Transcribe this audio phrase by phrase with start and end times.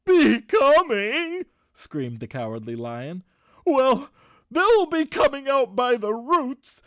[0.03, 1.45] "Becoming!"
[1.75, 3.21] screamed the Cowardly Lion.
[3.67, 4.09] "Well,
[4.49, 6.79] they'll be coming out by the roots.